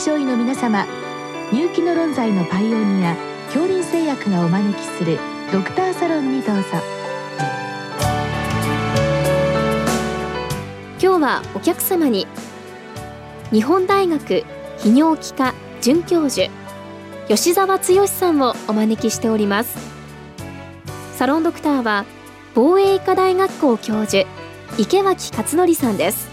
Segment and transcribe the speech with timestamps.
[0.00, 0.86] 症医の皆様
[1.52, 3.14] 入気の論剤のパイオニア
[3.52, 5.18] 恐林製薬がお招きする
[5.52, 6.62] ドクターサロンにどうぞ。
[11.02, 12.26] 今日はお客様に
[13.52, 14.46] 日本大学
[14.78, 15.52] 泌尿器科
[15.82, 16.50] 准教授
[17.28, 19.76] 吉澤剛さんをお招きしております。
[21.14, 22.06] サロンドクターは
[22.54, 24.26] 防衛医科大学校教授
[24.78, 26.29] 池脇勝則さんです。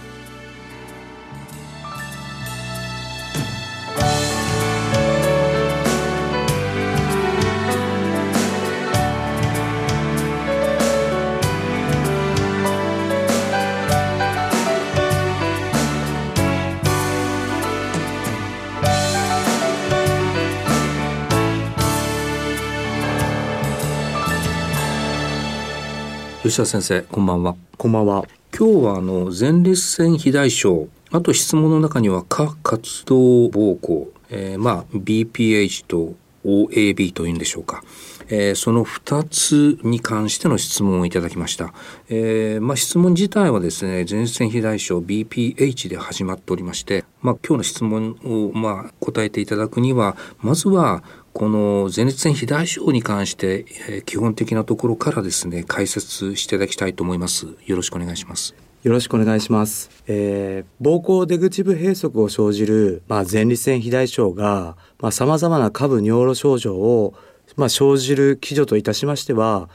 [26.48, 27.58] 吉田先生こんばんは。
[27.78, 28.26] こんばんは。
[28.58, 30.88] 今日はあの前立腺肥大症。
[31.12, 36.14] あと質問の中には過活動膀胱、えー、まあ BPH と
[36.46, 37.84] OAB というんでしょうか、
[38.30, 41.74] えー、その2つに関しての質問をいただきました、
[42.08, 59.90] えー、まあ、質問自体はですね前立腺肥大症 BPH で始まっておりまして、まあ、今日の質問をまあ答えていただくにはまずはこの前立腺肥大症に関して、えー、基本的なところからですね解説していただきたいと思いますよろしくお願いしますよろしくお願いします。
[60.08, 67.14] えー、膀胱出口部閉塞を生じる、まあ、前立腺肥大症が、まあ、様々な下部尿路症状を、
[67.58, 69.68] まあ、生じる基準といたしましては、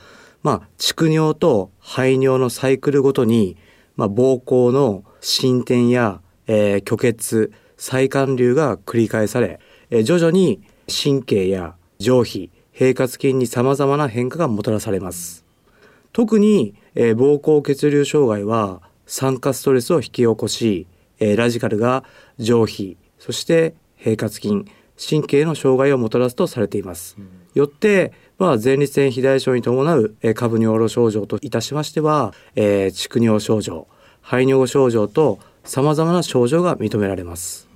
[0.42, 3.58] まあ、蓄尿と排尿のサイクルごとに、
[3.96, 15.44] まあ、膀胱の進展や、えー、虚血、再管流が繰り返され、えー、徐々に神経や上皮、平滑筋に様々な変化がもたらされます。
[16.12, 20.86] 特に、えー、膀胱血流障害は酸化ストレスを引き起こし、
[21.20, 22.04] えー、ラジカルが
[22.38, 24.64] 上皮、そして平滑筋、
[24.96, 27.16] 神経の障害をもたらすとされています。
[27.54, 33.86] よって、まあ、前立腺肥大症に伴う、えー、下部尿路症状といたしましては、えー、蓄尿症状、
[34.20, 37.68] 排尿症状と様々な症状が認められます。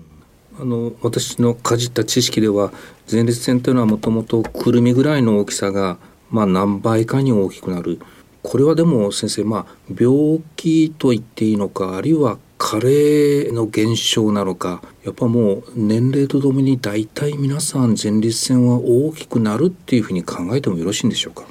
[0.58, 2.72] あの私のかじった知識では
[3.10, 5.98] 前立腺というのはもともとくるみぐらいの大きさが、
[6.30, 8.00] まあ、何倍かに大きくなる。
[8.42, 21.44] これはでも先生まあ病気と言っていいのかあるいは加齢の減少なのかやっぱもう年齢とともに大体皆さん前立腺は大きくなるっていうふうに考えてもよろしいんでしょうか？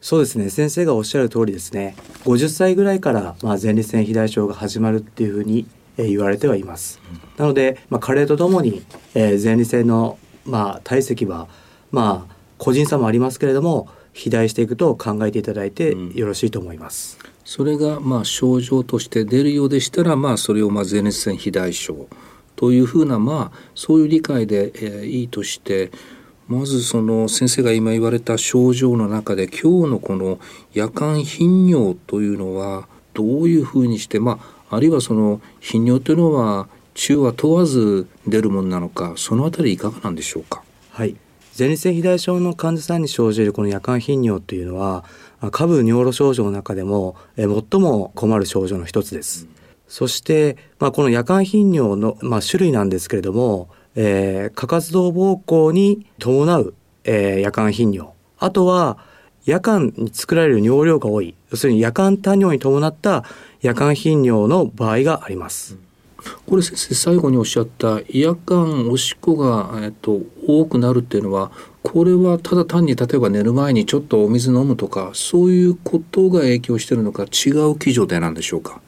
[0.00, 0.50] そうですね。
[0.50, 1.94] 先生がおっしゃる通りですね。
[2.24, 7.00] 50歳ぐらいからまあ前立腺肥大症が始まるっていうふうに言われてはいます。
[7.36, 8.82] なので、まあ、加齢とともに、
[9.14, 11.48] えー、前立腺の、まあ、体積は、
[11.90, 17.18] まあ、個人差もありますけれども肥大していくと考えていただいてよろしいと思います。
[17.22, 22.08] うん、それがまあ症状として出るようでしたら、まあ、それをまあ前立腺肥大症
[22.56, 25.90] というふうな、まあ、そういう理解で、えー、いいとして
[26.46, 30.40] まずその先生が今言われた症状の中で今日のこの
[30.74, 40.62] 夜間頻尿というのはどういうふうにしてまああるいはその頻尿というのは中は問わず出るものなのかそのあたりいかがなんでしょうか？
[40.90, 41.16] はい。
[41.58, 45.04] 前立腺肥大症の患者さんに生じるこの夜間頻尿というのは
[45.50, 47.48] 下部尿路症状の中でも最
[47.80, 49.50] も困る症状の一つです、うん、
[49.88, 58.10] そして、まあ、この夜間頻尿の、まあ、種類なんですけれども、えー、過活動膀胱に伴う、えー、夜間頻尿。
[58.38, 58.98] あとは
[59.50, 61.34] 夜間に作られる尿量が多い。
[61.50, 63.24] 要するに夜間多尿に伴った
[63.60, 65.76] 夜間頻尿の場合があります。
[66.46, 71.50] これ先生最後におっしゃった夜間おしっこが、えっと、多くなるっていうのは
[71.82, 78.80] これはただ単に例えば寝る前にちょっとお水飲むとかそういうことが影響してるのか違う基準でなんでしょうか？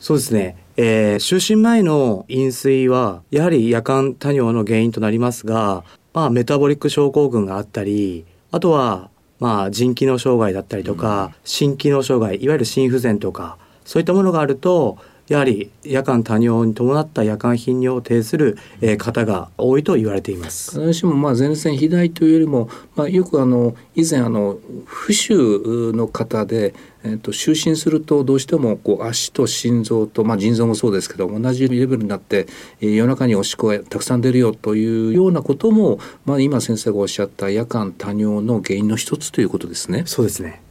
[0.00, 5.84] そうですね、えー、就寝前の飲水はやはり夜間多尿の原因となりますが、
[6.14, 9.10] まあ、メタボリック症候群があったりあとは
[9.40, 20.70] まあ腎機能障害だったりとか、心機能障害いわゆる心不全とかそういったものがあるとやはり夜間多尿に伴った夜間頻尿を呈する、え方が多いと言われています。
[20.70, 32.46] 必ずしもまあ前線肥大というよりも、まあ、よくあの以前あの浮腫の方で、えー、と就寝するとどうしてもこう足と心臓と、まあ、腎臓もそうですけど同じレベルになって、
[32.80, 40.04] えー、夜中におしっこがたくさん出るよというようなことも、まあ、今先生がおっしゃった夜間多尿の原因の一つということですね。
[40.06, 40.62] そうですね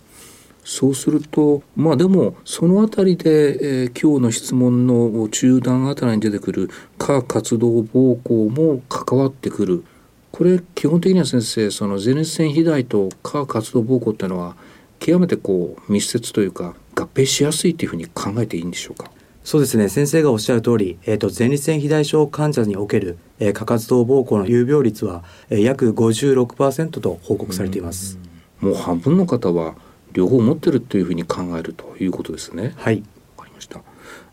[0.69, 9.85] そうするとまあでもその辺りで、えー、今日の質問の中段あたりに出てくる過活動膀胱も関わってくる。
[10.33, 14.57] これ基本的には先生その前立腺肥大と過活動膀胱っていうのは
[14.99, 19.09] 極めてこう密接というか合併しやすいというふうに考えていいんでしょうか？
[19.45, 19.87] そうですね。
[19.87, 28.19] 先生がおっしゃる通り、えーと、前立腺肥大症患者における、えー、過活動膀胱の有病率は、えー、約56%と報告されています。
[28.59, 29.75] もう半分の方は
[30.13, 32.73] 両方持ってるというふうに考えるということですね。
[32.77, 33.03] はい。
[33.37, 33.81] わかりました。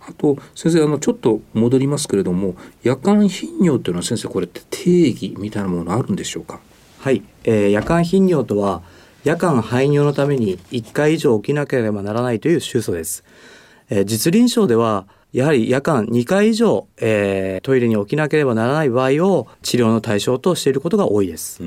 [0.07, 6.61] あと先生あのちょっと戻りますけれども夜間頻尿というのは先生これって定義みたいなものあるんでしょうか？
[7.01, 8.83] はい、えー、夜間頻尿とは
[9.25, 13.25] 夜間排尿のために1回以上起きなければならないという手術です。
[13.89, 21.63] えー、実臨床ではやはり夜間2回以上、えー、トイレに起きなければならない場合を治療の対象としていることが多いです。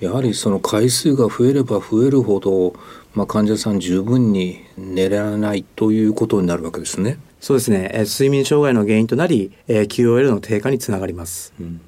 [0.00, 2.74] やはりその回数が増えれば増えるほど、
[3.14, 7.18] まあ、患者さん十分に寝られないということになるわけですね。
[7.40, 7.90] そうですね。
[8.04, 11.52] 睡眠障害の原因となり、えー、QOL の低下につながります。
[11.60, 11.80] うん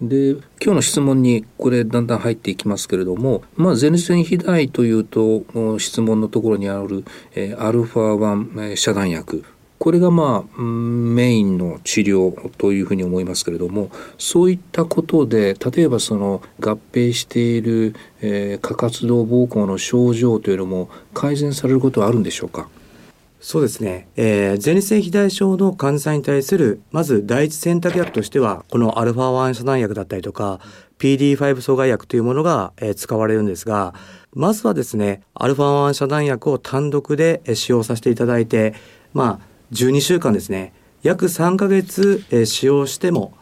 [0.00, 5.42] で今日の質問にこれだんだん入っていきますけれども、まあ、前立腺肥大というと
[5.80, 9.44] 質問のところにある、えー、アルファ1、遮断薬
[9.78, 22.68] これがまあメインの治療というふうに思いますけれどもそういったことで例えばその合併している、えー、過活動膀胱の症状というのも改善されることはあるんでしょうか？
[23.40, 30.58] そうですね、えー、前立腺肥大症の患者さんに対するまず第一選択薬としてはこのアルファ1遮断薬だったりとか
[30.98, 33.94] PD5 阻害薬というものが、えー、使われるんですが
[34.34, 38.74] まずはですねアルファ1遮断薬を単独で使用させていただいて
[39.14, 40.72] まあ12週間ですね
[41.02, 43.32] 約3ヶ月、えー、使用しても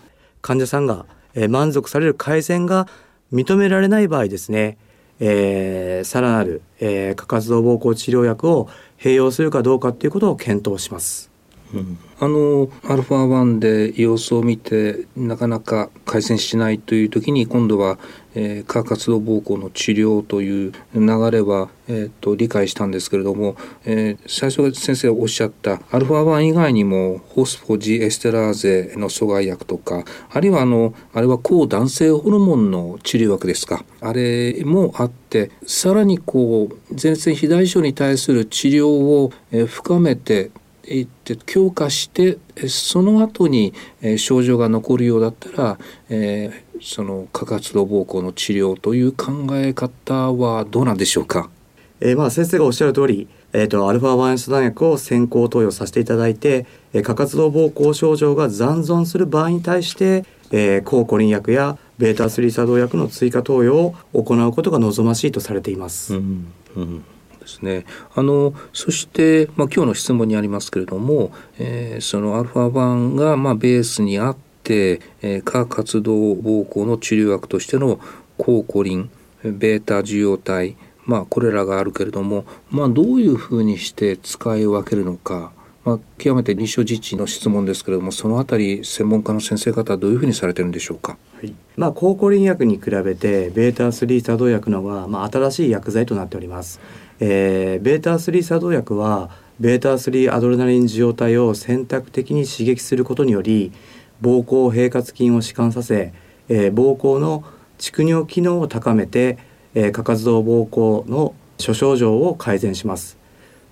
[0.43, 2.88] 患者さんが、えー、満足される改善が
[3.32, 4.78] 認められない場合ですね
[5.19, 8.69] えー、さらなる、えー、過活動膀胱治療薬を
[8.99, 11.31] 併用するかどうかということを検討します。
[11.74, 17.98] うん、あのアルファ1で様子を見てなかなか改善しないという時に今度は、
[18.34, 33.84] えー、過活動膀胱の治療という流れは、えーと、理解したんですけれども、えー、最初先生おっしゃったアルファ1以外にもホスフォジエステラーゼの阻害薬とかあるいはあのあれは抗男性ホルモンの治療薬ですか。
[34.00, 40.50] あれもあってさらにこう前立腺肥大症に対する治療を、えー、深めて
[40.84, 42.38] いって強化して
[42.69, 43.75] その後に
[44.17, 45.78] 症状が残るようだったら、
[46.08, 51.50] えー、その過活動膀胱の治療という考え方はどうなんでしょうか、
[52.00, 66.14] えー、まあ先生がおっしゃる通り、えーと、アルファ1遮断薬を先行投与させていただいて、えー、過活動膀胱症状が残存する場合に対して、えー、抗コリン薬や β3 作動薬の追加投与を行うことが望ましいとされています。
[66.14, 67.05] うんうん
[67.46, 67.87] ですね。
[68.14, 78.00] あのそして、まあ、今日の質問にありますけれども、えー、そのアルファ版が、まあ、ベースにあって、えー、過活動膀胱の治療薬としての
[78.37, 79.10] 抗コリン
[79.44, 85.52] ベータ受容体まあこれらがあるけれども、まあ、どういうふうにして使い分けるのか、
[85.84, 91.16] まあ、極めて臨床実地の質問ですけれどもそのあたり専門家の先生方はどういうふうにされてるんでしょうか？
[91.37, 96.81] はいまあ、抗コリン薬に比べて β3 作動薬の方は、まあ、新しい薬剤となっております。
[97.20, 103.72] えー、ベータ3作動薬はベータ3アドレナリン受容体を選択的に刺激することにより
[104.20, 106.12] 膀胱平滑筋を弛緩させ、
[106.48, 107.44] えー、膀胱の
[107.78, 109.38] 蓄尿機能を高めて、
[109.74, 113.18] えー、過活動膀胱の諸症状を改善します。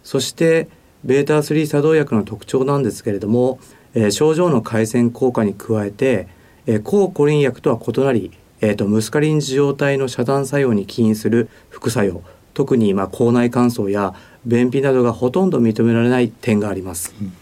[0.03, 0.69] そして
[1.05, 3.59] ベータ3作動薬の特徴なんですけれども、
[3.95, 6.29] えー、症状の改善効果に加えて、
[6.67, 12.23] えー、抗コリン薬とは異なり、えーと、ムスカリン受容体の遮断作用に起因する副作用。
[12.55, 14.15] 特にまあ口内乾燥や
[14.47, 17.15] 便秘などがほとんど認められない点があります。
[17.21, 17.33] うん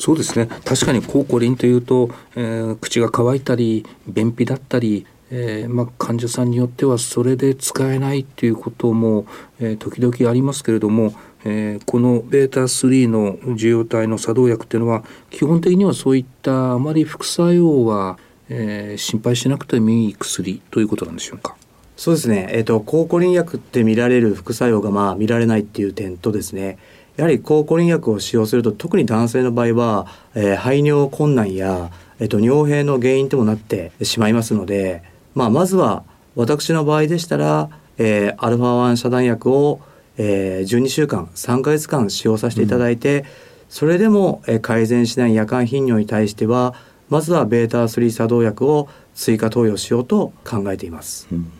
[0.00, 9.26] そうですね確かに抗コリンというと、えー、口が乾いたり便秘だったり、えーまあ、患者さんによってはそれで使えないっていうことも、
[9.60, 11.12] えー、時々ありますけれども、
[11.44, 21.56] え、この β3 の受容体の作動薬っていうのは基本的にはそういったあまり副作用は、え、心配しなくてもいい薬ということなんでしょうか。
[22.00, 26.78] そうですね、えーと、抗コリン薬って見られる副作用がまあ見られないっていう点とですね。
[27.18, 35.02] やはり抗コリン薬を使用すると特に男性の場合は、えー、排尿困難や、えーと、尿閉の原因ともなってしまいますので、
[35.34, 36.04] まあ、まずは
[36.36, 39.82] 私の場合でしたら、えー、アルファ1遮断薬を、
[40.16, 43.26] えー、12週間3ヶ月間使用させていただいて、うん、
[43.68, 46.74] それでも、えー、改善しない夜間頻尿に対しては
[47.10, 51.28] まずは β3 作動薬を追加投与しようと考えています。
[51.30, 51.59] うん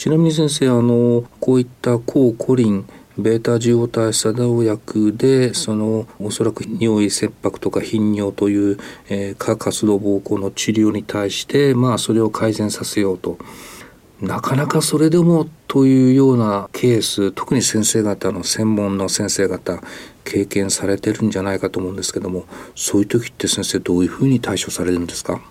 [0.00, 2.86] ちなみに先生あのこういった抗コリン
[3.18, 8.78] ベータ受容体作動薬でそのおそらく尿意切迫とか頻尿という、
[9.10, 13.36] えー、過活動膀胱の治療に対してまあそれを改善させようと。
[14.22, 19.82] なかなかそれでもというようなケース特に先生方の専門の先生方
[20.24, 25.42] 経験されてるんじゃないかと思うんですけどもそういう時って先生どういうふうに対処されるんですか？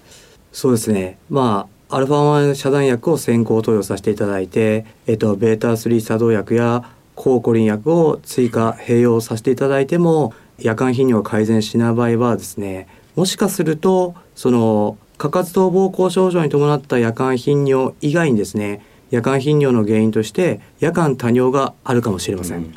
[0.51, 22.74] そうですねまあアルファ1遮断薬を先行投与させていただいて、えっと、ベータ3作動薬や抗コリン薬を追加併用させていただいても夜間頻尿が改善しない場合はですねもしかするとその過活動膀胱症状に伴った夜間頻尿以外にですね夜間頻尿の原因として夜間多尿があるかもしれません、うん、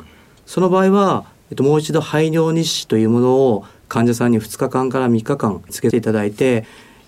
[0.47, 6.65] その場合は、えっと、もう一度排尿日誌というものを患者さんに2日間から3日間つけていただいて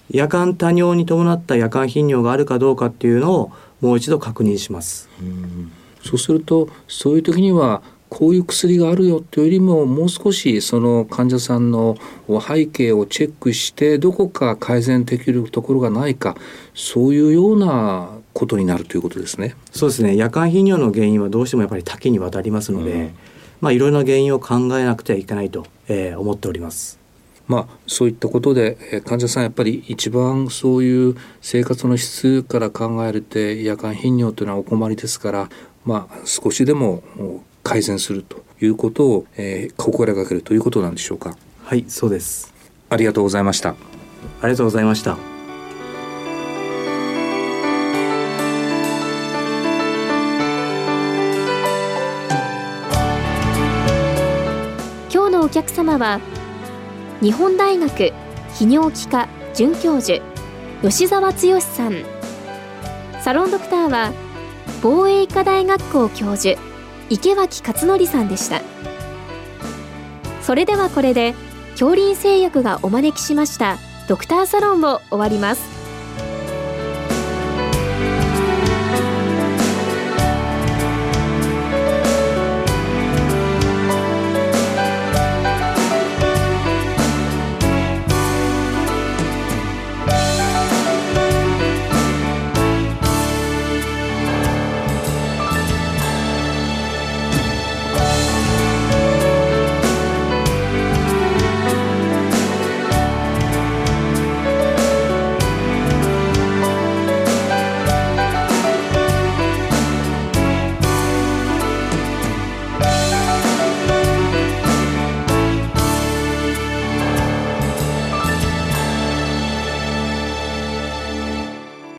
[0.09, 5.71] 夜間多尿に伴った夜間頻尿があるかどうかっていうのをもう一度確認します、うん、
[6.03, 11.97] そうするとそういう時にはこういう薬があるよというよりももう少しその患者さんの
[12.27, 16.37] 背景をチェックしてどこか改善できるところがないか
[16.73, 19.55] そういうようなことになるということですね。
[19.71, 23.15] そうですね夜間頻尿の原因はどうしてもやっぱり多岐にわたりますので、うん、
[23.59, 27.04] まあいろいろな原因を考えなくてはいけないと、えー、思っております。
[27.47, 35.49] まあ、そういったことで患者さんやっぱり一番そういう生活の質から考えるて夜間頻尿というのはお困りですから、
[35.85, 37.03] まあ、少しでも
[37.63, 41.37] 改善するということを、えー、心がけるということなんでしょうか。
[41.63, 42.53] はいそうです。
[42.89, 43.69] ありがとうございました。
[43.69, 43.75] あ
[44.43, 45.17] りがとうございました。
[55.11, 56.19] 今日のお客様は
[57.21, 58.13] 日本大学
[58.59, 60.21] 泌尿器科准教授
[60.81, 62.03] 吉澤剛さん。
[63.21, 64.11] サロンドクターは
[64.83, 66.59] 防衛医科大学校教授
[67.09, 68.61] 池脇勝則さんでした。
[70.41, 71.33] それではこれで
[71.71, 75.74] 恐林製薬がお招きしましたドクターサロンを終わります。